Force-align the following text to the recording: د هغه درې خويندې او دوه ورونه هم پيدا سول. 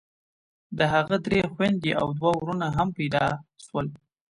د 0.77 0.79
هغه 0.93 1.15
درې 1.25 1.39
خويندې 1.53 1.91
او 2.01 2.07
دوه 2.17 2.31
ورونه 2.39 2.67
هم 2.77 2.87
پيدا 2.97 3.25
سول. 3.65 3.87